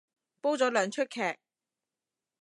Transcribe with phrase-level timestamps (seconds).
[0.41, 1.37] 煲咗兩齣劇